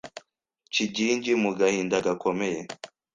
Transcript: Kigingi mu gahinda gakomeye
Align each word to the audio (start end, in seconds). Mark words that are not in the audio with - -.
Kigingi 0.73 1.31
mu 1.43 1.51
gahinda 1.59 1.95
gakomeye 2.05 2.59